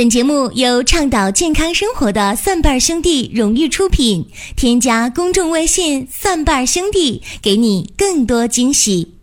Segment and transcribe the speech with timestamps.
[0.00, 4.30] 本节目由倡导健康生活的蒜瓣兄弟荣誉出品。
[4.56, 9.20] 添加公众微信“蒜瓣兄弟”，给你更多惊喜。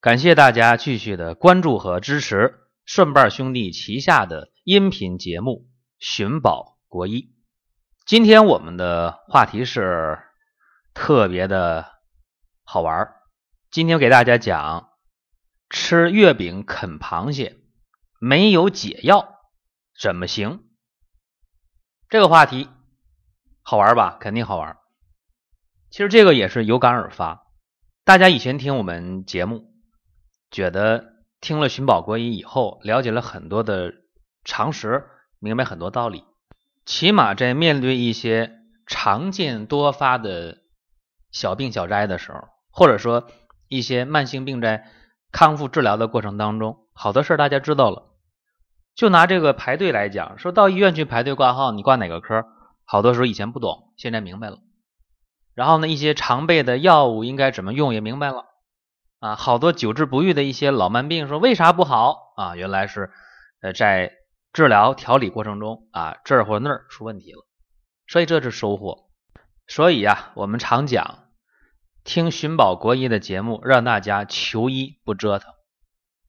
[0.00, 2.54] 感谢大家继续的关注和支持
[2.86, 5.66] 蒜瓣兄弟旗下的音频节目
[5.98, 7.20] 《寻宝国医》。
[8.06, 10.18] 今天我们的话题是
[10.94, 11.84] 特别的
[12.62, 13.10] 好玩。
[13.70, 14.88] 今天给大家讲
[15.68, 17.58] 吃月饼啃螃蟹
[18.18, 19.33] 没有解药。
[19.98, 20.60] 怎么行？
[22.08, 22.68] 这个话题
[23.62, 24.16] 好玩吧？
[24.20, 24.76] 肯定好玩。
[25.90, 27.46] 其实这个也是有感而发。
[28.04, 29.72] 大家以前听我们节目，
[30.50, 33.94] 觉得听了寻宝国医以后，了解了很多的
[34.44, 35.06] 常识，
[35.38, 36.24] 明白很多道理。
[36.84, 40.58] 起码在面对一些常见多发的
[41.30, 43.28] 小病小灾的时候，或者说
[43.68, 44.90] 一些慢性病在
[45.32, 48.13] 康复治疗的过程当中，好多事大家知道了。
[48.94, 52.44] 就拿这个排队来讲，说到医院去排队挂号，你挂哪个科？
[52.84, 54.58] 好多时候以前不懂，现在明白了。
[55.54, 58.44] 然后呢，一些常备的药物应该怎么用也明白了。
[59.20, 62.56] 啊，好多久治不愈的一些老慢病，说为啥不好啊？
[62.56, 63.10] 原来是
[63.62, 64.12] 呃在
[64.52, 67.46] 治疗调理过程中啊这儿或那儿出问题了，
[68.06, 69.08] 所以这是收获。
[69.66, 71.20] 所以呀，我们常讲
[72.04, 75.53] 听寻宝国医的节目，让大家求医不折腾。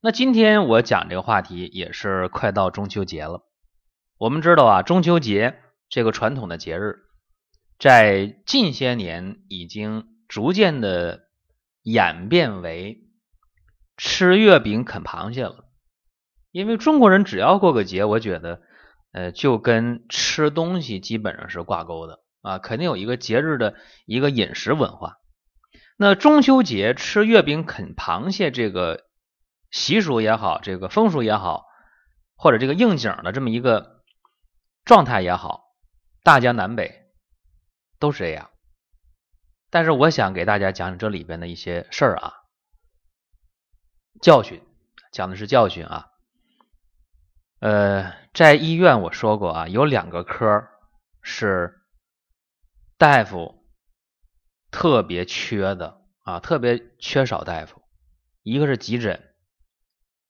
[0.02, 3.42] 那今天我讲这个话题也是快到中秋节了。
[4.18, 5.58] 我们知道啊，中秋节
[5.88, 6.98] 这个传统的节日，
[7.78, 11.22] 在近些年已经逐渐的
[11.82, 13.08] 演变为
[13.96, 15.64] 吃月饼啃螃蟹了。
[16.52, 18.60] 因为中国人只要过个节，我觉得
[19.12, 23.74] 呃就跟吃东西基本上是挂钩的啊，肯定有一个节日的
[24.04, 25.16] 一个饮食文化。
[25.96, 29.05] 那中秋节吃月饼啃螃蟹这个。
[29.70, 31.66] 习俗也好，这个风俗也好，
[32.36, 34.02] 或者这个应景的这么一个
[34.84, 35.64] 状态也好，
[36.22, 37.06] 大江南北
[37.98, 38.50] 都是这样。
[39.70, 42.32] 但是我想给大家讲讲这里边的一些事儿啊，
[44.22, 44.62] 教训，
[45.12, 46.06] 讲的是教训啊。
[47.58, 50.68] 呃，在医院我说过啊，有两个科
[51.20, 51.80] 是
[52.96, 53.66] 大夫
[54.70, 57.82] 特别缺的啊，特别缺少大夫，
[58.42, 59.25] 一个是急诊。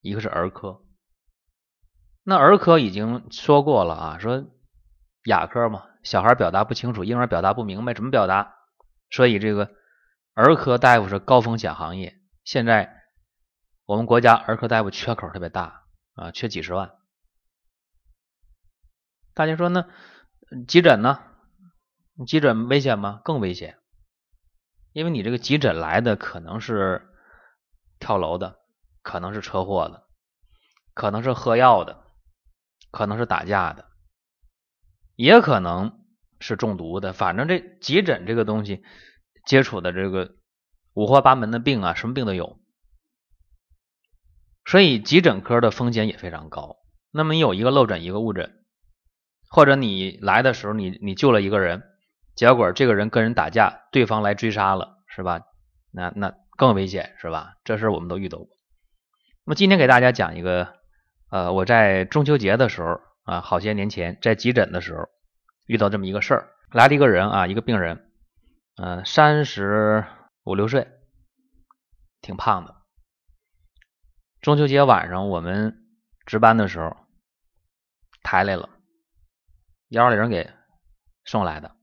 [0.06, 0.84] 一个是儿科，
[2.22, 4.46] 那儿科已经说过了啊，说
[5.24, 8.54] 哑科嘛，小孩表达不清楚，婴儿表达不明白，怎么表达？
[9.10, 9.74] 所以这个
[10.34, 12.20] 儿科大夫是高风险行业。
[12.44, 13.02] 现在
[13.84, 15.82] 我们国家儿科大夫缺口特别大
[16.14, 16.92] 啊，缺几十万。
[19.34, 19.88] 大家说那
[20.68, 21.20] 急诊呢？
[22.28, 23.20] 急诊危险吗？
[23.24, 23.76] 更危险，
[24.92, 27.08] 因为你这个急诊来的可能是
[27.98, 28.60] 跳楼的。
[29.06, 30.02] 可能是车祸的，
[30.92, 32.02] 可能是喝药的，
[32.90, 33.86] 可能是打架的，
[35.14, 36.04] 也可能
[36.40, 37.12] 是中毒的。
[37.12, 38.82] 反正这急诊这个东西
[39.46, 40.34] 接触的这个
[40.92, 42.58] 五花八门的病啊，什么病都有，
[44.64, 46.78] 所以急诊科的风险也非常高。
[47.12, 48.64] 那么你有一个漏诊，一个误诊，
[49.48, 51.84] 或者你来的时候你你救了一个人，
[52.34, 55.42] 结果这个人跟人打架，对方来追杀了，是吧？
[55.92, 57.54] 那那更危险，是吧？
[57.62, 58.55] 这事我们都遇到过。
[59.48, 60.74] 那么今天给大家讲一个，
[61.30, 65.08] 呃，我在中秋节的时候啊，好些年前在急诊的时候
[65.66, 68.10] 遇到这么一个事儿，来了一个人啊，一个病人，
[68.74, 70.04] 嗯，三十
[70.42, 70.88] 五六岁，
[72.20, 72.74] 挺胖的。
[74.40, 75.76] 中秋节晚上我们
[76.26, 76.96] 值班的时候
[78.24, 78.68] 抬来了，
[79.90, 80.50] 幺二零给
[81.24, 81.76] 送来的。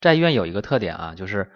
[0.00, 1.50] 在医院有一个特点啊，就是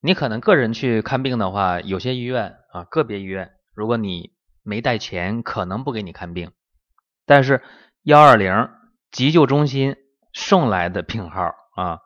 [0.00, 6.52] 你可能个人去看病的话，有些医院啊，个别医院，如果你没带钱，可能不给你看病。
[7.26, 7.62] 但是
[8.02, 8.70] 幺二零
[9.10, 9.96] 急救中心
[10.32, 12.00] 送来的病号啊，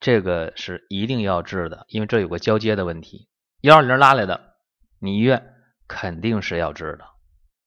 [0.00, 3.28] 这个是一定要治的，因为这有个交接的问题。
[3.60, 4.54] 幺二零拉来的，
[4.98, 5.54] 你医院
[5.86, 7.04] 肯定是要治的。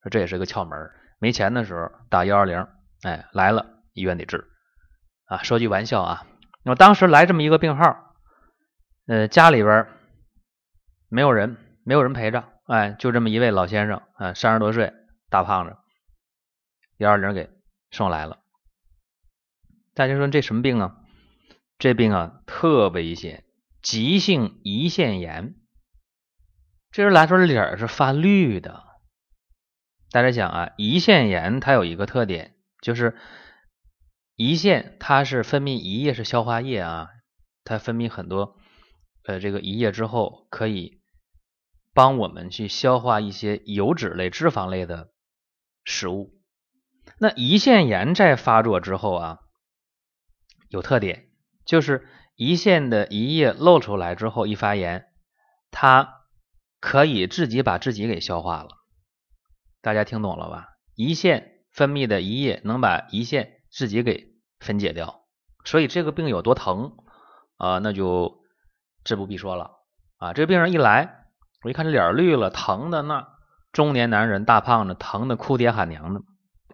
[0.03, 0.91] 说这也是个窍门。
[1.17, 2.67] 没钱的时候打幺二零，
[3.03, 4.45] 哎，来了医院得治
[5.25, 5.41] 啊。
[5.43, 6.27] 说句玩笑啊，
[6.65, 8.13] 我当时来这么一个病号，
[9.07, 9.87] 呃，家里边
[11.07, 12.43] 没有人，没有人陪着。
[12.65, 14.91] 哎，就这么一位老先生，啊，三十多岁，
[15.29, 15.77] 大胖子，
[16.97, 17.51] 幺二零给
[17.91, 18.39] 送来了。
[19.93, 20.97] 大家说这什么病啊？
[21.77, 23.43] 这病啊特危险，
[23.83, 25.53] 急性胰腺炎。
[26.89, 28.83] 这人来说脸是发绿的。
[30.09, 33.15] 大家想啊，胰腺炎它有一个特点，就是
[34.37, 37.09] 胰腺它是分泌胰液，是消化液啊，
[37.63, 38.57] 它分泌很多
[39.25, 41.03] 呃这个胰液之后可以。
[41.95, 45.11] 帮我们去消化一些油脂类、脂肪类的
[45.85, 46.33] 食物，
[47.17, 49.39] 那胰腺炎在发作之后啊，
[50.67, 51.29] 有特点，
[51.65, 52.05] 就是
[52.35, 55.07] 胰腺的胰液漏出来之后一发炎，
[55.71, 56.25] 它
[56.81, 58.71] 可以自己把自己给消化了。
[59.81, 60.67] 大家听懂了吧？
[60.97, 65.23] 胰腺分泌的胰液能把胰腺自己给分解掉，
[65.63, 66.97] 所以这个病有多疼
[67.55, 68.41] 啊，那就
[69.05, 69.71] 自不必说了
[70.17, 70.33] 啊。
[70.33, 71.24] 这病人一来，
[71.65, 73.27] 我一看这脸绿了，疼的那
[73.71, 76.21] 中年男人大胖子，疼的哭爹喊娘的。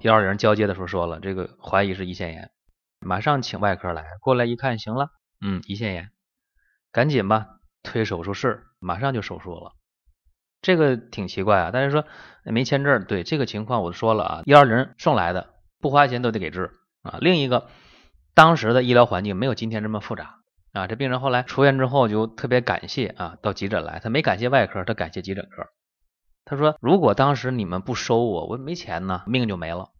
[0.01, 2.51] 幺二零交接的时候说了，这个怀疑是胰腺炎，
[2.99, 4.03] 马上请外科来。
[4.19, 5.07] 过来一看，行了，
[5.39, 6.09] 嗯，胰腺炎，
[6.91, 7.45] 赶紧吧，
[7.83, 9.71] 推手术室，马上就手术了。
[10.61, 12.03] 这个挺奇怪啊，大家说
[12.43, 16.69] 没签证，对这个情况我说了啊，幺二零送来的，不花钱都得给治
[17.01, 17.17] 啊。
[17.21, 17.69] 另一个，
[18.35, 20.40] 当时的医疗环境没有今天这么复杂
[20.73, 20.87] 啊。
[20.87, 25.67] 这病人后来出院之后就特别感谢啊，到急诊来，他没感谢外科，他感谢急诊科。
[26.43, 29.91] 他说：“如果当时你们不收我，我没钱呢，命就没了。”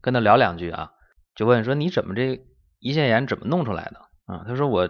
[0.00, 0.92] 跟他聊两句啊，
[1.34, 2.40] 就问说：“你怎么这
[2.80, 4.00] 胰腺炎怎么弄出来的？”
[4.32, 4.88] 啊，他说：“我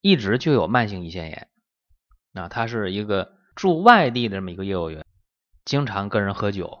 [0.00, 1.48] 一直就有慢性胰腺炎。”
[2.32, 5.04] 啊，他是一个住外地的这么一个业务员，
[5.64, 6.78] 经常跟人喝酒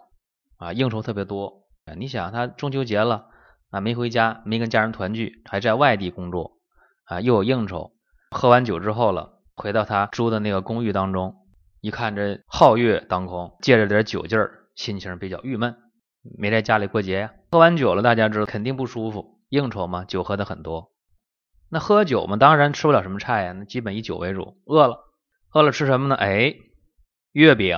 [0.56, 1.68] 啊，应酬特别多。
[1.96, 3.26] 你想他中秋节了
[3.70, 6.59] 啊，没回家，没跟家人团聚，还在外地工作
[7.10, 7.90] 啊，又有应酬，
[8.30, 11.34] 喝完酒之后了，回到他租的那个公寓当中。
[11.80, 15.74] 一看这皓月当空，借着点酒劲儿，心情比较郁闷，
[16.38, 17.32] 没在家里过节呀。
[17.50, 20.92] 喝完酒了，大家知道肯定不舒服，应酬嘛，酒喝的很多。
[21.68, 24.58] 那喝酒嘛，当然吃不了什么菜呀，那基本以酒为主。
[24.66, 25.00] 饿了，
[25.52, 26.14] 饿了吃什么呢？
[26.14, 26.54] 哎，
[27.32, 27.76] 月饼，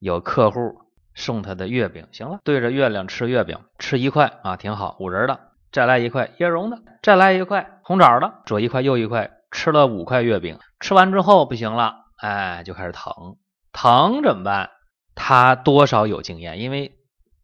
[0.00, 0.80] 有客户
[1.14, 13.38] 送他的月饼，行了，对着月亮吃月饼，吃一块啊，挺好，五仁的，再来一块椰蓉的，再来一块红枣的，左一块右一块，吃了五块月饼，吃完之后不行了，哎，就开始疼。
[13.72, 14.70] 疼怎么办？
[15.14, 16.98] 他多少有经验，因为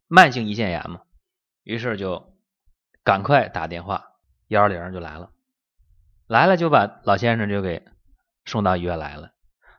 [0.09, 1.01] 慢性胰腺炎嘛，
[1.65, 2.35] 于是就
[3.03, 4.05] 赶快打电话，
[4.49, 5.31] 幺二零就来了，
[6.27, 7.83] 来了就把老先生就给
[8.45, 9.31] 送到医院来了，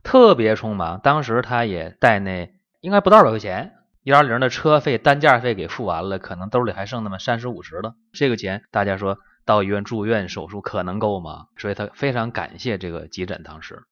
[0.02, 1.00] 特别匆忙。
[1.02, 3.76] 当时他也带那应该不到二百块钱，
[4.10, 11.46] 幺二零的车费单价费给付完了，可能兜里还剩那么三十五十的，这个钱大家说到医院住院手术可能够吗？
[11.58, 13.84] 所以他非常感谢这个急诊当时。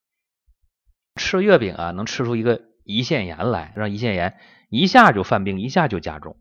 [1.17, 4.39] 吃月饼啊，能吃出一个胰腺炎来，让胰腺炎
[4.71, 6.39] 一下就犯病，一下就加重。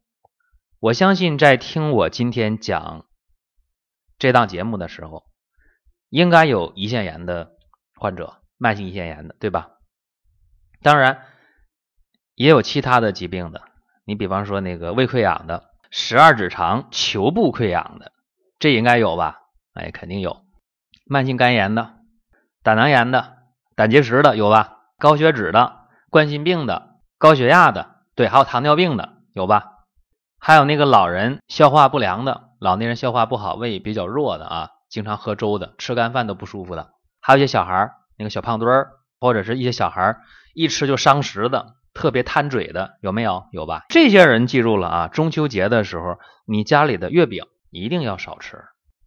[0.81, 3.05] 我相信在听我今天讲
[4.19, 5.25] 这档节目的时候，
[6.09, 7.51] 应该有胰腺炎的
[7.95, 9.69] 患者，慢性胰腺炎的，对吧？
[10.81, 11.27] 当然
[12.37, 13.63] 也有其他的疾病的，
[14.05, 18.13] 你比方说那个胃溃疡的、十二指肠球部溃疡的，
[18.59, 19.41] 这应该有吧？
[19.75, 20.43] 哎，肯定有。
[21.05, 21.95] 慢性肝炎的、
[22.63, 23.33] 胆囊炎的。
[23.75, 24.79] 胆结石的有吧？
[24.99, 29.73] 高血脂的、冠心病的、高血压的，对，还有糖尿病的有吧？
[30.39, 38.89] 还有那个老人消化不良的，老年人消化不好、胃比较弱的啊，经常喝粥的、吃干饭都不舒服的，还有一些小孩儿，那个小胖墩儿，
[39.21, 40.23] 或者是一些小孩儿
[40.55, 43.45] 一吃就伤食的，特别贪嘴的，有没有？
[43.53, 43.87] 有吧？
[43.89, 48.59] 这些人记住了啊，中秋节的时候，你家里的月饼一定要少吃。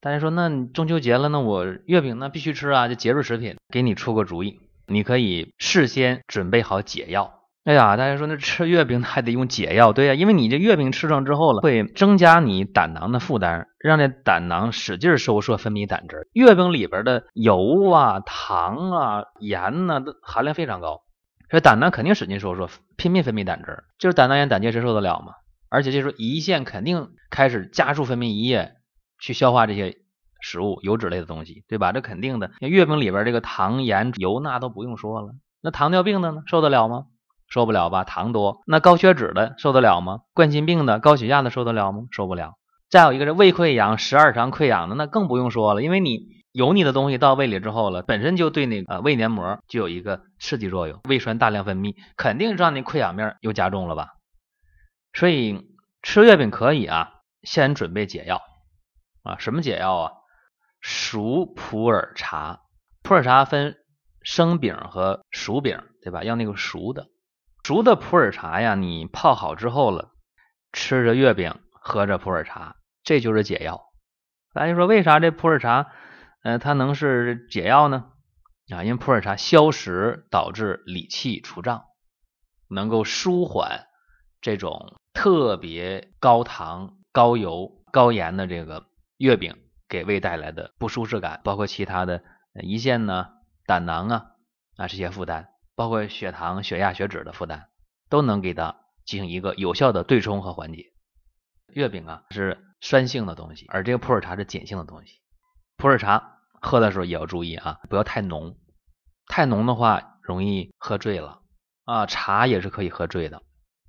[0.01, 3.57] 大家说，那中秋节了，那我月饼那必须吃啊，这节日食品。
[3.71, 7.33] 给你出个主意，你可以事先准备好解药。
[7.65, 16.27] 哎呀，大家说那吃月饼还得用解药，对呀，因为你这月饼吃上之后了，会增加你胆囊的负担，让这胆囊使劲收缩分泌胆汁。
[16.33, 21.01] 月饼里边的油啊、糖啊、盐呐，都含量非常高，
[21.49, 23.83] 所以胆囊肯定使劲收缩，拼命分泌胆汁。
[23.97, 25.33] 就是胆囊炎、胆结石受得了吗？
[25.69, 28.75] 而且这时候胰腺肯定开始加速分泌胰液。
[29.21, 29.97] 去消化这些
[30.39, 31.91] 食物油脂类的东西，对吧？
[31.91, 32.51] 这肯定的。
[32.61, 35.33] 月饼里边这个糖、盐、油，那都不用说了。
[35.61, 37.07] 那糖尿病的呢，受得了吗？
[37.49, 38.61] 受不了吧，糖多。
[38.65, 40.19] 那高血脂的受得了吗？
[40.33, 42.03] 冠心病的、高血压的受得了吗？
[42.11, 42.53] 受不了。
[42.89, 45.83] 再有一个是胃溃疡、十二肠溃疡的，那更不用说了。
[45.83, 46.21] 因为你
[46.59, 54.09] 油腻的东西到胃里之后了，本身就对那个胃黏膜就有一个刺激作用，胃酸大量分泌，肯定让你溃疡面又加重了吧。
[55.13, 55.65] 所以
[56.01, 57.13] 吃月饼可以啊，
[57.43, 58.41] 先准备解药。
[59.23, 60.11] 啊，什么解药啊？
[60.81, 62.59] 熟普洱茶，
[63.03, 63.77] 普洱茶分
[64.21, 66.25] 生饼和熟饼，对吧？
[66.25, 67.07] 要那个熟的，
[67.63, 70.09] 熟的普洱茶呀，你泡好之后了，
[70.73, 73.81] 吃着月饼，喝着普洱茶，这就是解药。
[74.53, 75.87] 大家说为啥这普洱茶，
[76.43, 78.11] 呃，它能是解药呢？
[78.69, 81.85] 啊，因为普洱茶消食，导致理气除胀，
[82.69, 83.87] 能够舒缓
[84.41, 88.85] 这种特别高糖、高油、高盐的这个。
[89.17, 89.57] 月饼
[89.89, 93.31] 给胃带来的不舒适感，包括其他的胰腺呢、
[93.65, 94.25] 胆囊啊
[94.77, 97.65] 啊这些负担，包括血糖、血压、血脂的负担，
[98.09, 100.93] 都能给它进行一个有效的对冲和缓解。
[101.73, 105.19] 月饼啊是酸性的东西，而这个普洱茶是碱性的东西。
[105.79, 108.57] 普洱茶喝的时候也要注意啊，不要太浓，
[109.27, 111.39] 太浓的话容易喝醉了
[111.85, 112.05] 啊。
[112.05, 113.43] 茶也是可以喝醉的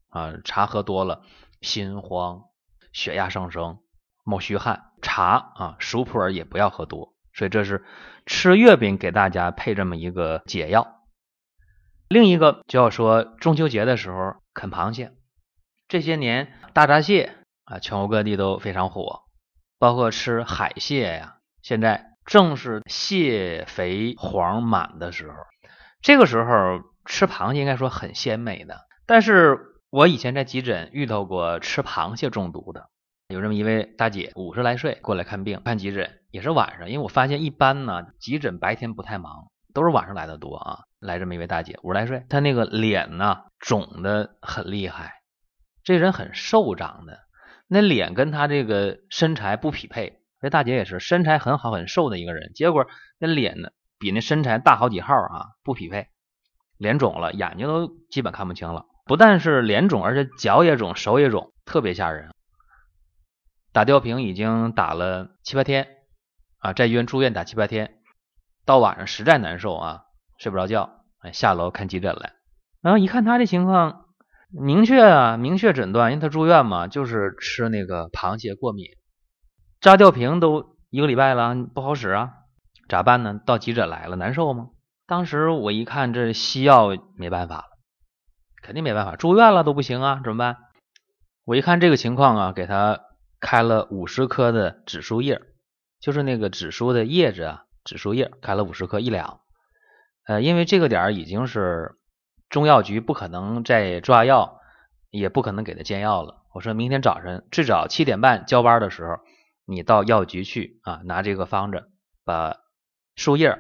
[0.09, 1.23] 啊，茶喝多了
[1.61, 2.45] 心慌、
[2.93, 3.81] 血压上升、
[4.23, 4.93] 冒虚汗。
[5.03, 7.13] 茶啊，熟普洱也不要喝多。
[7.35, 7.85] 所以这是
[8.25, 11.03] 吃月饼给大家配这么一个解药。
[12.07, 15.13] 另一个就要说中秋节的时候啃螃蟹。
[15.89, 19.23] 这些年大闸蟹啊，全国各地都非常火，
[19.81, 21.39] 包括吃海蟹呀。
[21.63, 25.35] 现在正是蟹肥黄满的时候，
[26.03, 28.87] 这个时候吃螃蟹应该说很鲜美的。
[29.07, 29.59] 但是
[29.91, 32.89] 我以前在急诊遇到过吃螃蟹中毒的，
[33.29, 39.51] 有这么一位大姐，五十来岁过来看病看急诊，也是晚上，因为我发现一般呢急诊白天不太忙。
[39.73, 45.13] 都是晚上来的多啊，来这么一位大姐，五十来岁，她那个脸呢肿的很厉害，
[45.85, 47.21] 这人很瘦长的，
[47.69, 50.20] 那脸跟她这个身材不匹配。
[50.41, 52.87] 这大姐也是身材很好很瘦的一个人，结果
[53.19, 56.09] 那脸呢比那身材大好几号啊，不匹配，
[56.79, 58.87] 脸肿了，眼睛都基本看不清了。
[59.05, 62.31] 不但是脸肿，而且脚也肿，手也肿，特别吓人。
[63.73, 65.89] 打吊瓶已经打了七八天
[66.59, 67.97] 啊，在医院住院打七八天。
[68.67, 70.03] 到晚上实在难受啊，
[70.39, 72.35] 睡不着觉，下楼看急诊来，
[72.83, 74.05] 然后一看他这情况，
[74.51, 78.87] 明确啊，明确诊断，因为他住院嘛，就是吃那个螃蟹过敏，
[79.81, 82.33] 扎吊瓶都一个礼拜了，不好使啊，
[82.89, 83.41] 咋办呢？
[83.47, 84.69] 到急诊来了，难受吗？
[85.07, 87.65] 当时我一看这西药没办法了，
[88.63, 90.59] 肯定没办法，住院了都不行啊，怎么办？
[91.45, 93.01] 我一看这个情况啊，给他
[93.41, 95.41] 开了五十克的紫苏叶，
[95.99, 97.65] 就是那个紫苏的叶子啊。
[97.83, 99.41] 紫苏叶开了五十克一两，
[100.27, 101.97] 呃，因为这个点儿已经是
[102.51, 104.61] 中药局不可能再抓药，
[105.09, 106.43] 也不可能给他煎药了。
[106.53, 109.21] 我说明天早晨最早七点半交班的时候，
[109.71, 111.89] 你到药局去啊，拿这个方子
[112.25, 112.57] 把
[113.15, 113.57] 树叶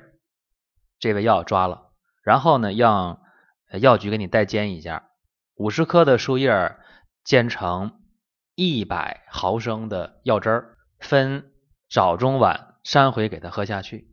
[0.98, 1.92] 这味药抓了，
[2.24, 3.22] 然后呢，让
[3.80, 5.10] 药局给你代煎一下，
[5.54, 6.76] 五十克的树叶
[7.22, 8.00] 煎成
[8.56, 11.52] 一百毫升的药汁儿，分
[11.88, 14.08] 早中晚三回给他喝下去。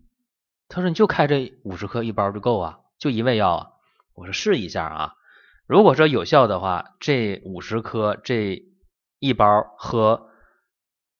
[0.69, 3.67] 他说：“你就开这五十克一包就够啊，就一味药啊。”
[4.13, 5.13] 我说：“试一下啊，
[5.65, 8.63] 如果说有效的话，这五十克这
[9.19, 10.29] 一包喝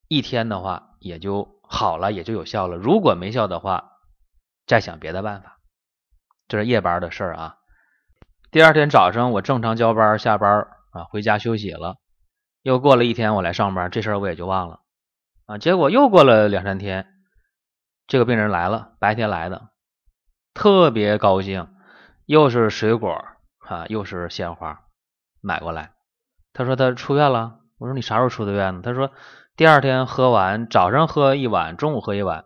[0.07, 2.75] 一天的话，也就好了，也就有效了。
[2.75, 3.91] 如果没效的话，
[4.65, 5.57] 再想别的办法。”
[6.47, 7.57] 这是夜班的事儿啊。
[8.51, 11.97] 第二天早上我正常交班下班啊，回家休息了。
[12.61, 14.79] 又过了一天，我来上班，这事儿我也就忘了
[15.45, 15.57] 啊。
[15.57, 17.07] 结果又过了两三天。
[18.07, 19.69] 这个病人来了，白天来的，
[20.53, 21.67] 特别高兴，
[22.25, 23.25] 又是水果
[23.57, 24.85] 啊，又是鲜花
[25.41, 25.91] 买过来。
[26.53, 27.59] 他说他出院了。
[27.77, 28.81] 我说你啥时候出的院呢？
[28.81, 29.11] 他说
[29.57, 32.45] 第二天喝完，早上喝一碗，中午喝一碗，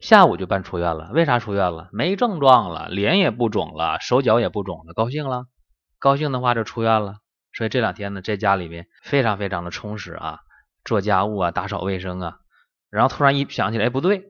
[0.00, 1.10] 下午就办出院了。
[1.14, 1.88] 为啥出院了？
[1.92, 5.46] 没症状了，脸也不肿了，手脚也不肿了，高兴了。
[5.98, 7.14] 高兴的话就出院了。
[7.54, 10.40] 所以这两天呢，在家里面非常非常的充实啊，
[10.84, 12.36] 做家务啊，打扫卫生啊。
[12.90, 14.24] 然后突然一想起来，哎，不对。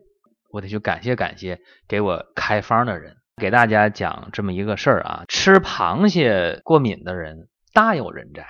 [0.52, 8.46] 我得去感谢感谢给我开方的人，给大家讲这么一个事儿啊，吃螃蟹过敏的人大有人在，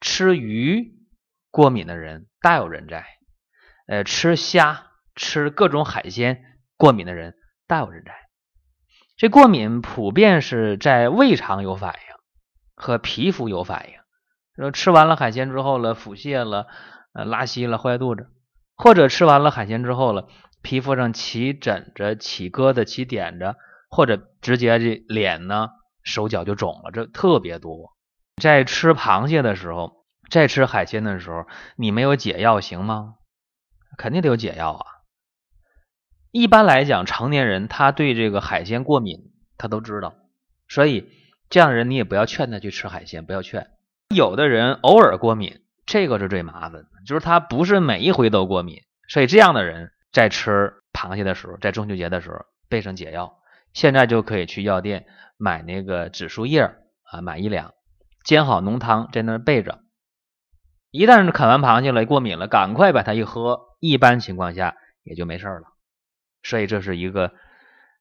[0.00, 0.98] 吃鱼
[1.50, 3.06] 过敏的人大有人在，
[3.86, 6.44] 呃，吃虾、吃各种海鲜
[6.76, 7.34] 过敏的人
[7.66, 8.12] 大有人在。
[9.16, 12.14] 这过敏普遍是在胃肠有反应
[12.74, 13.94] 和皮肤有反应，
[14.56, 16.66] 说吃完了海鲜之后了，腹泻了，
[17.12, 18.28] 呃，拉稀了，坏肚子，
[18.76, 20.28] 或者吃完了海鲜之后了。
[20.62, 23.56] 皮肤上起疹子、起疙瘩、起点子，
[23.88, 25.70] 或者直接这脸呢、
[26.02, 27.96] 手脚就肿了，这特别多。
[28.36, 29.99] 在吃螃蟹的时候，
[30.30, 31.46] 在吃海鲜的时候，
[31.76, 33.16] 你没有解药行吗？
[33.98, 34.86] 肯定得有解药啊。
[36.30, 40.14] 一般来讲，成年人他对这个海鲜过敏，他都知道，
[40.68, 41.10] 所以
[41.48, 43.70] 这样的人你也不要劝他去吃海鲜，不要劝。
[44.08, 49.92] 有的人偶尔过敏，这个是最麻烦的，就是他不是每一回都过敏，所以这样的人。
[50.12, 53.38] 在吃螃蟹的时候，在中秋节的时候备上解药，
[53.72, 55.06] 现在就可以去药店
[55.36, 56.62] 买那个紫苏叶
[57.04, 57.74] 啊，买一两，
[58.24, 59.84] 煎好浓汤在那备着。
[60.90, 65.62] 一旦是啃完螃蟹了过敏了，赶快把它一喝，一般情况下也就没事了。
[66.42, 67.32] 所以这是一个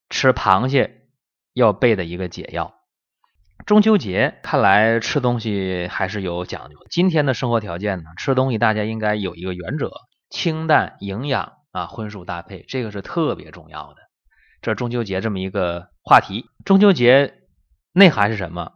[0.09, 1.07] 吃螃蟹
[1.53, 2.75] 要备的一个解药。
[3.65, 6.75] 中秋节看来吃东西还是有讲究。
[6.89, 9.91] 今天的生活条件呢，吃东西大家应该有一个原则：
[10.29, 11.53] 清淡营养。
[11.71, 13.97] 啊，荤素搭配，这个是特别重要的。
[14.59, 17.35] 这中秋节这么一个话题，中秋节
[17.93, 18.71] 内涵是什么？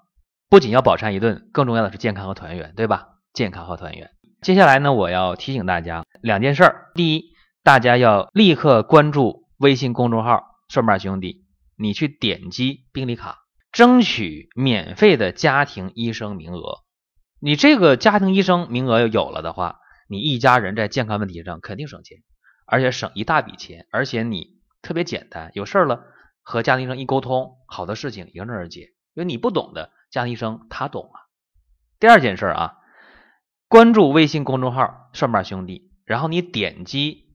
[0.47, 3.12] 不仅要饱餐一顿，更重要的是健康和团圆，对吧？
[3.33, 4.11] 健康和团圆。
[4.41, 6.91] 接下来呢，我要提醒大家两件事儿。
[6.93, 11.45] 第一，大家要立刻关注微信公众号“顺瓣兄弟”，
[11.77, 13.39] 你去点击病历卡，
[13.71, 16.83] 争取免费的家庭医生名额。
[17.39, 22.19] 你这个家庭医生名额有了的话，你一家人在健康问题上肯定省钱，
[22.65, 26.03] 而且省一大笔钱，而且你特别简单，有事儿了
[26.41, 28.89] 和家庭医生一沟通，好的事情迎刃而解。
[29.13, 31.19] 因为你不懂的家庭医生他懂啊。
[31.99, 32.75] 第二件事啊，
[33.73, 37.25] 关注微信公众号“顺瓣兄弟”，然后你点击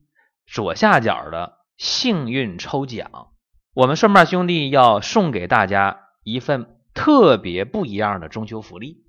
[0.47, 3.33] 左下角的幸运抽奖，
[3.73, 9.03] 我们顺瓣兄弟要送给大家一份特别不一样的中秋福利。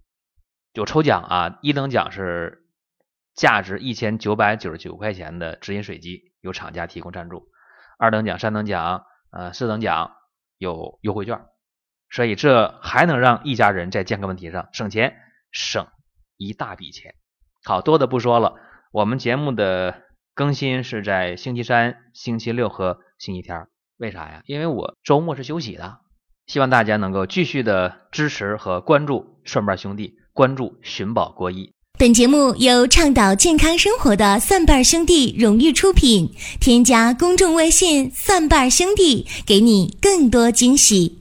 [0.73, 1.59] 就抽奖啊！
[1.63, 2.65] 一等奖是
[3.37, 7.45] 价值一千九百九十九块钱的直饮水机，由厂家提供赞助；
[7.97, 10.17] 二等奖、三等奖、呃四等奖
[10.59, 11.41] 有优惠券，
[12.11, 15.17] 所以这还能让一家人在健康问题上省钱，
[15.53, 15.87] 省
[16.37, 17.15] 一大笔钱。
[17.65, 18.55] 好多的不说了，
[18.93, 19.95] 我们节目的
[20.35, 23.67] 更新是在星期三、星期六和星期天。
[23.99, 24.43] 为啥呀？
[24.47, 25.99] 因为我周末是休息的。
[26.47, 30.15] 希望大家能够继续的支持和关注蒜瓣兄弟。
[30.33, 31.73] 关注寻宝国医。
[31.99, 36.33] 本节目由倡导健康生活的蒜瓣兄弟荣誉出品。
[36.59, 41.20] 添加公众微信“蒜瓣兄弟”，给你更多惊喜。